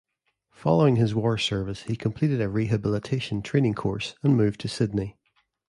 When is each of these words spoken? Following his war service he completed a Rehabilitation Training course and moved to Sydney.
Following 0.49 0.95
his 0.95 1.13
war 1.13 1.37
service 1.37 1.83
he 1.83 1.95
completed 1.95 2.41
a 2.41 2.49
Rehabilitation 2.49 3.43
Training 3.43 3.75
course 3.75 4.15
and 4.23 4.35
moved 4.35 4.59
to 4.61 4.67
Sydney. 4.67 5.15